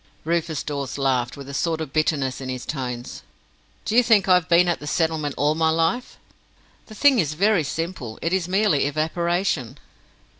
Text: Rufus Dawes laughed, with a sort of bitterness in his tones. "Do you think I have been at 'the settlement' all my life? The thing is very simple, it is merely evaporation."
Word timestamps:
Rufus 0.25 0.63
Dawes 0.63 0.97
laughed, 0.97 1.37
with 1.37 1.47
a 1.47 1.53
sort 1.53 1.79
of 1.79 1.93
bitterness 1.93 2.41
in 2.41 2.49
his 2.49 2.65
tones. 2.65 3.21
"Do 3.85 3.95
you 3.95 4.01
think 4.01 4.27
I 4.27 4.33
have 4.33 4.49
been 4.49 4.67
at 4.67 4.79
'the 4.79 4.87
settlement' 4.87 5.35
all 5.37 5.53
my 5.53 5.69
life? 5.69 6.17
The 6.87 6.95
thing 6.95 7.19
is 7.19 7.35
very 7.35 7.63
simple, 7.63 8.17
it 8.19 8.33
is 8.33 8.47
merely 8.47 8.85
evaporation." 8.87 9.77